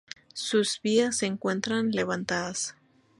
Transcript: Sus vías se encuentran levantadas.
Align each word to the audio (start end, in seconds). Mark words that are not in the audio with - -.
Sus 0.33 0.81
vías 0.81 1.17
se 1.17 1.27
encuentran 1.27 1.91
levantadas. 1.91 2.73